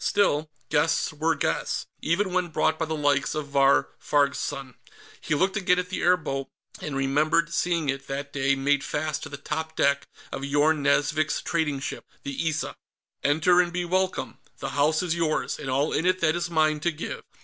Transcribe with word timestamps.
Still, 0.03 0.49
guests 0.71 1.13
were 1.13 1.35
guests, 1.35 1.85
even 2.01 2.33
when 2.33 2.47
brought 2.47 2.79
by 2.79 2.85
the 2.85 2.95
likes 2.95 3.35
of 3.35 3.49
Vahr 3.49 3.89
Farg's 4.01 4.39
son. 4.39 4.73
He 5.21 5.35
looked 5.35 5.55
again 5.55 5.77
at 5.77 5.89
the 5.89 6.01
airboat, 6.01 6.47
and 6.79 6.95
remembered 6.95 7.53
seeing 7.53 7.87
it, 7.87 8.07
that 8.07 8.33
day, 8.33 8.55
made 8.55 8.83
fast 8.83 9.21
to 9.21 9.29
the 9.29 9.37
top 9.37 9.75
deck 9.75 10.07
of 10.31 10.43
Yorn 10.43 10.81
Nazvik's 10.81 11.39
trading 11.43 11.79
ship, 11.81 12.03
the 12.23 12.49
Issa. 12.49 12.75
"Enter 13.23 13.61
and 13.61 13.71
be 13.71 13.85
welcome; 13.85 14.39
the 14.57 14.69
house 14.69 15.03
is 15.03 15.13
yours, 15.13 15.59
and 15.59 15.69
all 15.69 15.93
in 15.93 16.07
it 16.07 16.19
that 16.19 16.35
is 16.35 16.49
mine 16.49 16.79
to 16.79 16.89
give." 16.91 17.21